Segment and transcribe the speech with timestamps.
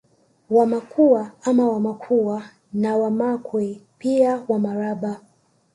[0.49, 5.21] Wamakua au Wamakhuwa na Wamakwe pia Wamaraba